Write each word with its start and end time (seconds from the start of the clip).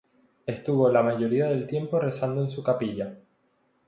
Estuvo 0.47 0.89
la 0.91 1.03
mayoría 1.03 1.45
del 1.45 1.67
tiempo 1.67 1.99
rezando 1.99 2.41
en 2.41 2.49
su 2.49 2.63
capilla. 2.63 3.15